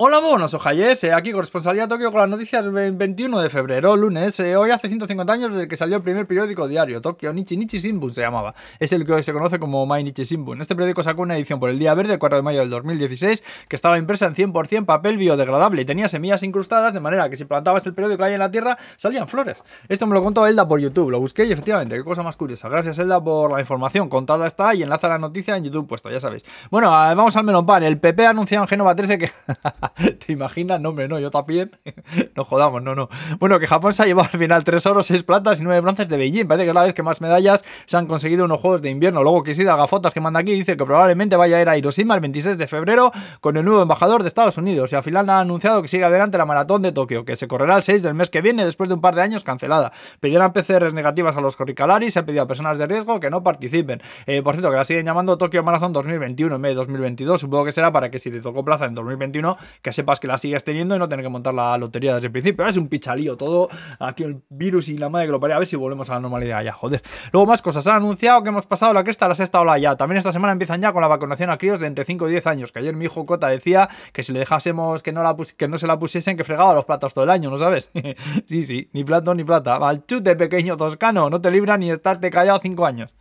Hola, 0.00 0.20
buenos 0.20 0.54
ojayes, 0.54 1.02
eh, 1.02 1.12
aquí 1.12 1.32
corresponsalía 1.32 1.88
Tokio 1.88 2.12
con 2.12 2.20
las 2.20 2.30
noticias 2.30 2.70
21 2.70 3.40
de 3.40 3.50
febrero, 3.50 3.96
lunes. 3.96 4.38
Eh, 4.38 4.54
hoy 4.54 4.70
hace 4.70 4.86
150 4.86 5.32
años 5.32 5.52
desde 5.52 5.66
que 5.66 5.76
salió 5.76 5.96
el 5.96 6.04
primer 6.04 6.24
periódico 6.24 6.68
diario, 6.68 7.00
Tokio 7.00 7.32
Nichi 7.32 7.56
Nichi 7.56 7.78
Shimbun 7.78 8.14
se 8.14 8.20
llamaba. 8.20 8.54
Es 8.78 8.92
el 8.92 9.04
que 9.04 9.14
hoy 9.14 9.24
se 9.24 9.32
conoce 9.32 9.58
como 9.58 9.84
Mai 9.86 10.04
Nichi 10.04 10.22
Shimbun. 10.22 10.60
Este 10.60 10.76
periódico 10.76 11.02
sacó 11.02 11.22
una 11.22 11.36
edición 11.36 11.58
por 11.58 11.68
el 11.68 11.80
día 11.80 11.94
verde, 11.94 12.12
el 12.12 12.20
4 12.20 12.36
de 12.36 12.42
mayo 12.42 12.60
del 12.60 12.70
2016, 12.70 13.42
que 13.66 13.74
estaba 13.74 13.98
impresa 13.98 14.26
en 14.26 14.36
100% 14.36 14.84
papel 14.84 15.16
biodegradable 15.18 15.82
y 15.82 15.84
tenía 15.84 16.08
semillas 16.08 16.44
incrustadas, 16.44 16.94
de 16.94 17.00
manera 17.00 17.28
que 17.28 17.36
si 17.36 17.44
plantabas 17.44 17.84
el 17.86 17.94
periódico 17.94 18.22
ahí 18.22 18.34
en 18.34 18.38
la 18.38 18.52
tierra, 18.52 18.78
salían 18.96 19.26
flores. 19.26 19.64
Esto 19.88 20.06
me 20.06 20.14
lo 20.14 20.22
contó 20.22 20.46
Elda 20.46 20.68
por 20.68 20.78
YouTube, 20.78 21.10
lo 21.10 21.18
busqué 21.18 21.44
y 21.44 21.50
efectivamente, 21.50 21.96
qué 21.96 22.04
cosa 22.04 22.22
más 22.22 22.36
curiosa. 22.36 22.68
Gracias 22.68 22.98
Elda 22.98 23.20
por 23.20 23.50
la 23.50 23.58
información, 23.58 24.08
contada 24.08 24.46
está 24.46 24.76
y 24.76 24.84
enlaza 24.84 25.08
la 25.08 25.18
noticia 25.18 25.56
en 25.56 25.64
YouTube 25.64 25.88
puesto, 25.88 26.08
ya 26.08 26.20
sabéis. 26.20 26.44
Bueno, 26.70 26.86
eh, 26.86 27.16
vamos 27.16 27.34
al 27.34 27.42
melón 27.42 27.66
pan. 27.66 27.82
El 27.82 27.98
PP 27.98 28.26
ha 28.26 28.30
anunciado 28.30 28.62
en 28.62 28.68
Genova 28.68 28.94
13 28.94 29.18
que... 29.18 29.28
¿Te 30.26 30.32
imaginas? 30.32 30.80
No, 30.80 30.90
hombre, 30.90 31.08
no, 31.08 31.18
yo 31.18 31.30
también. 31.30 31.70
no 32.36 32.44
jodamos, 32.44 32.82
no, 32.82 32.94
no. 32.94 33.08
Bueno, 33.38 33.58
que 33.58 33.66
Japón 33.66 33.92
se 33.92 34.02
ha 34.02 34.06
llevado 34.06 34.28
al 34.32 34.38
final 34.38 34.64
3 34.64 34.86
oros, 34.86 35.06
6 35.06 35.22
platas 35.22 35.60
y 35.60 35.64
9 35.64 35.80
bronces 35.80 36.08
de 36.08 36.16
Beijing. 36.16 36.46
Parece 36.46 36.64
que 36.64 36.70
es 36.70 36.74
la 36.74 36.82
vez 36.82 36.94
que 36.94 37.02
más 37.02 37.20
medallas 37.20 37.64
se 37.86 37.96
han 37.96 38.06
conseguido 38.06 38.44
en 38.44 38.50
Juegos 38.56 38.82
de 38.82 38.90
Invierno. 38.90 39.22
Luego 39.22 39.42
Kishida 39.42 39.76
Gafotas, 39.76 40.14
que 40.14 40.20
manda 40.20 40.40
aquí, 40.40 40.52
dice 40.52 40.76
que 40.76 40.84
probablemente 40.84 41.36
vaya 41.36 41.58
a 41.58 41.62
ir 41.62 41.68
a 41.68 41.76
Hiroshima 41.76 42.14
el 42.14 42.20
26 42.20 42.58
de 42.58 42.66
febrero 42.66 43.12
con 43.40 43.56
el 43.56 43.64
nuevo 43.64 43.82
embajador 43.82 44.22
de 44.22 44.28
Estados 44.28 44.56
Unidos. 44.58 44.92
Y 44.92 44.96
al 44.96 45.02
final 45.02 45.28
ha 45.30 45.40
anunciado 45.40 45.82
que 45.82 45.88
sigue 45.88 46.04
adelante 46.04 46.38
la 46.38 46.46
maratón 46.46 46.82
de 46.82 46.92
Tokio, 46.92 47.24
que 47.24 47.36
se 47.36 47.48
correrá 47.48 47.76
el 47.76 47.82
6 47.82 48.02
del 48.02 48.14
mes 48.14 48.30
que 48.30 48.40
viene 48.40 48.64
después 48.64 48.88
de 48.88 48.94
un 48.94 49.00
par 49.00 49.14
de 49.14 49.22
años 49.22 49.44
cancelada. 49.44 49.92
Pedirán 50.20 50.52
PCRs 50.52 50.94
negativas 50.94 51.36
a 51.36 51.40
los 51.40 51.56
corricalaris, 51.56 52.12
se 52.12 52.18
han 52.18 52.26
pedido 52.26 52.42
a 52.42 52.46
personas 52.46 52.78
de 52.78 52.86
riesgo 52.86 53.20
que 53.20 53.30
no 53.30 53.42
participen. 53.42 54.00
Eh, 54.26 54.42
por 54.42 54.54
cierto, 54.54 54.70
que 54.70 54.76
la 54.76 54.84
siguen 54.84 55.06
llamando 55.06 55.38
Tokio 55.38 55.62
Marathon 55.62 55.92
2021 55.92 56.54
en 56.54 56.62
vez 56.62 56.70
de 56.70 56.74
2022. 56.76 57.40
Supongo 57.40 57.64
que 57.64 57.72
será 57.72 57.92
para 57.92 58.10
que 58.10 58.18
si 58.18 58.30
te 58.30 58.40
tocó 58.40 58.64
plaza 58.64 58.86
en 58.86 58.94
2021, 58.94 59.56
que 59.82 59.92
sepas 59.92 60.20
que 60.20 60.26
la 60.26 60.38
sigues 60.38 60.64
teniendo 60.64 60.96
y 60.96 60.98
no 60.98 61.08
tener 61.08 61.24
que 61.24 61.28
montar 61.28 61.54
la 61.54 61.76
lotería 61.78 62.14
desde 62.14 62.26
el 62.26 62.32
principio. 62.32 62.66
Es 62.66 62.76
un 62.76 62.88
pichalío 62.88 63.36
todo. 63.36 63.68
Aquí 63.98 64.24
el 64.24 64.42
virus 64.48 64.88
y 64.88 64.98
la 64.98 65.08
madre 65.08 65.26
que 65.26 65.32
lo 65.32 65.40
pare. 65.40 65.54
A 65.54 65.58
ver 65.58 65.68
si 65.68 65.76
volvemos 65.76 66.10
a 66.10 66.14
la 66.14 66.20
normalidad 66.20 66.62
ya, 66.62 66.72
joder. 66.72 67.02
Luego 67.32 67.46
más 67.46 67.62
cosas. 67.62 67.86
Han 67.86 67.96
anunciado 67.96 68.42
que 68.42 68.48
hemos 68.48 68.66
pasado 68.66 68.92
la 68.92 69.04
cresta 69.04 69.26
a 69.26 69.28
la 69.28 69.34
sexta 69.34 69.60
ola 69.60 69.78
ya. 69.78 69.96
También 69.96 70.18
esta 70.18 70.32
semana 70.32 70.52
empiezan 70.52 70.80
ya 70.80 70.92
con 70.92 71.02
la 71.02 71.08
vacunación 71.08 71.50
a 71.50 71.58
críos 71.58 71.80
de 71.80 71.86
entre 71.86 72.04
5 72.04 72.28
y 72.28 72.30
10 72.32 72.46
años. 72.46 72.72
Que 72.72 72.80
ayer 72.80 72.94
mi 72.94 73.06
hijo 73.06 73.26
Cota 73.26 73.48
decía 73.48 73.88
que 74.12 74.22
si 74.22 74.32
le 74.32 74.40
dejásemos 74.40 75.02
que 75.02 75.12
no, 75.12 75.22
la 75.22 75.36
que 75.56 75.68
no 75.68 75.78
se 75.78 75.86
la 75.86 75.98
pusiesen, 75.98 76.36
que 76.36 76.44
fregaba 76.44 76.74
los 76.74 76.84
platos 76.84 77.14
todo 77.14 77.24
el 77.24 77.30
año, 77.30 77.50
¿no 77.50 77.58
sabes? 77.58 77.90
sí, 78.46 78.62
sí, 78.62 78.90
ni 78.92 79.04
plato 79.04 79.34
ni 79.34 79.44
plata. 79.44 79.78
Mal 79.78 80.04
chute, 80.06 80.36
pequeño 80.36 80.76
toscano. 80.76 81.30
No 81.30 81.40
te 81.40 81.50
libra 81.50 81.76
ni 81.78 81.90
estarte 81.90 82.30
callado 82.30 82.58
5 82.60 82.86
años. 82.86 83.14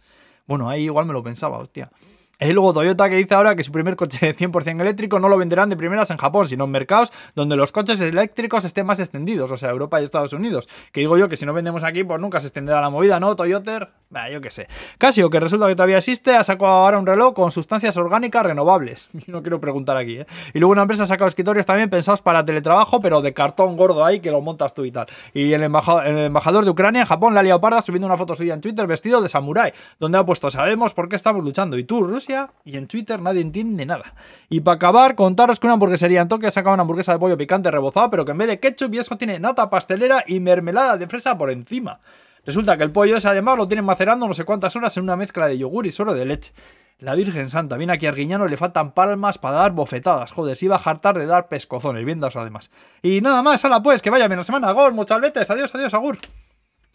Bueno, 0.47 0.69
ahí 0.69 0.83
igual 0.83 1.05
me 1.05 1.13
lo 1.13 1.21
pensaba, 1.21 1.57
hostia. 1.57 1.91
Es 2.39 2.53
luego 2.53 2.71
Toyota 2.71 3.09
que 3.09 3.15
dice 3.15 3.33
ahora 3.33 3.55
que 3.55 3.63
su 3.63 3.71
primer 3.71 3.95
coche 3.95 4.31
100% 4.31 4.79
eléctrico 4.79 5.19
no 5.19 5.27
lo 5.27 5.39
venderán 5.39 5.71
de 5.71 5.75
primeras 5.75 6.11
en 6.11 6.17
Japón, 6.17 6.45
sino 6.45 6.65
en 6.65 6.71
mercados 6.71 7.11
donde 7.33 7.55
los 7.55 7.71
coches 7.71 7.99
eléctricos 7.99 8.63
estén 8.63 8.85
más 8.85 8.99
extendidos, 8.99 9.49
o 9.49 9.57
sea, 9.57 9.71
Europa 9.71 9.99
y 9.99 10.03
Estados 10.03 10.33
Unidos. 10.33 10.69
Que 10.91 10.99
digo 10.99 11.17
yo 11.17 11.29
que 11.29 11.35
si 11.35 11.47
no 11.47 11.53
vendemos 11.53 11.83
aquí, 11.83 12.03
pues 12.03 12.21
nunca 12.21 12.39
se 12.39 12.47
extenderá 12.47 12.79
la 12.79 12.91
movida, 12.91 13.19
¿no? 13.19 13.35
Toyota, 13.35 13.89
bah, 14.09 14.29
yo 14.29 14.41
qué 14.41 14.49
sé. 14.49 14.67
Casio, 14.97 15.29
que 15.29 15.39
resulta 15.39 15.67
que 15.67 15.75
todavía 15.75 15.97
existe, 15.97 16.35
ha 16.35 16.43
sacado 16.43 16.71
ahora 16.71 16.97
un 16.97 17.05
reloj 17.05 17.33
con 17.33 17.51
sustancias 17.51 17.95
orgánicas 17.97 18.45
renovables. 18.45 19.07
No 19.27 19.41
quiero 19.41 19.59
preguntar 19.59 19.97
aquí, 19.97 20.19
¿eh? 20.19 20.27
Y 20.53 20.59
luego 20.59 20.71
una 20.71 20.83
empresa 20.83 21.03
ha 21.03 21.07
sacado 21.07 21.27
escritorios 21.27 21.65
también 21.65 21.89
pensados 21.89 22.21
para 22.21 22.45
teletrabajo, 22.45 23.01
pero 23.01 23.21
de 23.21 23.33
cartón 23.33 23.75
gordo 23.75 24.05
ahí 24.05 24.21
que 24.21 24.31
lo 24.31 24.41
montas 24.41 24.73
tú 24.73 24.85
y 24.85 24.91
tal. 24.91 25.05
Y 25.33 25.51
el 25.51 25.63
embajador, 25.63 26.63
de 26.63 26.71
Ucrania 26.71 27.01
en 27.01 27.07
Japón, 27.07 27.33
la 27.33 27.41
ha 27.41 27.61
parda, 27.61 27.81
subiendo 27.81 28.07
una 28.07 28.15
foto 28.15 28.35
suya 28.35 28.53
en 28.53 28.61
Twitter 28.61 28.87
vestido 28.87 29.21
de 29.21 29.27
samurái, 29.27 29.73
donde 29.99 30.17
ha 30.17 30.25
puesto, 30.25 30.49
sabemos 30.49 30.93
por 30.93 31.09
qué 31.09 31.17
estamos 31.17 31.43
luchando. 31.43 31.77
Y 31.77 31.83
tú, 31.83 32.03
Rusia 32.03 32.51
y 32.63 32.77
en 32.77 32.87
Twitter 32.87 33.21
nadie 33.21 33.41
entiende 33.41 33.85
nada. 33.85 34.13
Y 34.49 34.61
para 34.61 34.75
acabar, 34.75 35.15
contaros 35.15 35.59
que 35.59 35.67
una 35.67 35.73
hamburguesería 35.73 36.21
en 36.21 36.29
Tokio 36.29 36.47
ha 36.47 36.51
sacado 36.51 36.73
una 36.73 36.81
hamburguesa 36.81 37.11
de 37.11 37.19
pollo 37.19 37.37
picante 37.37 37.69
rebozado, 37.69 38.09
pero 38.09 38.23
que 38.23 38.31
en 38.31 38.37
vez 38.37 38.47
de 38.47 38.59
ketchup 38.59 38.93
y 38.93 38.99
eso 38.99 39.17
tiene 39.17 39.39
nata 39.39 39.69
pastelera 39.69 40.23
y 40.25 40.39
mermelada 40.39 40.97
de 40.97 41.07
fresa 41.07 41.37
por 41.37 41.49
encima. 41.49 41.99
Resulta 42.47 42.77
que 42.77 42.83
el 42.85 42.91
pollo 42.91 43.17
ese 43.17 43.27
además 43.27 43.57
lo 43.57 43.67
tienen 43.67 43.83
macerando 43.83 44.25
no 44.25 44.33
sé 44.33 44.45
cuántas 44.45 44.73
horas 44.77 44.95
en 44.95 45.03
una 45.03 45.17
mezcla 45.17 45.49
de 45.49 45.57
yogur 45.57 45.85
y 45.85 45.91
suero 45.91 46.13
de 46.13 46.25
leche. 46.25 46.53
La 46.97 47.13
Virgen 47.13 47.49
Santa, 47.49 47.75
viene 47.75 47.91
aquí 47.91 48.05
a 48.05 48.09
Arguiñano 48.09 48.47
le 48.47 48.55
faltan 48.55 48.93
palmas 48.93 49.37
para 49.37 49.57
dar 49.57 49.73
bofetadas. 49.73 50.31
Joder, 50.31 50.55
se 50.55 50.63
iba 50.63 50.77
a 50.77 50.79
jartar 50.79 51.19
de 51.19 51.25
dar 51.25 51.49
pescozones, 51.49 52.05
bien 52.05 52.23
además. 52.23 52.71
Y 53.03 53.19
nada 53.19 53.43
más, 53.43 53.65
hala 53.65 53.83
pues, 53.83 54.01
que 54.01 54.09
vaya 54.09 54.29
bien 54.29 54.37
la 54.37 54.45
semana. 54.45 54.71
Gol, 54.71 54.93
muchas 54.93 55.19
veces. 55.19 55.49
Adiós, 55.49 55.75
adiós, 55.75 55.93
agur. 55.93 56.17